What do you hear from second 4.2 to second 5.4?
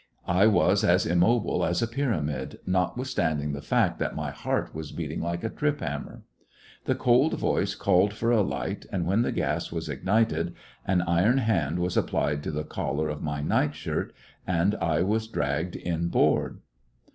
heart was beating